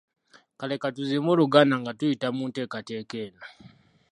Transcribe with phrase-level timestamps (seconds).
[0.59, 3.43] Kale ka tuzimbe Oluganda nga tuyita mu nteekateeka eno.